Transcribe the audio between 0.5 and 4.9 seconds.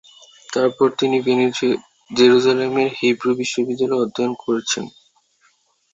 তারপর তিনি জেরুজালেমের হিব্রু বিশ্ববিদ্যালয়ে অধ্যয়ন করেন।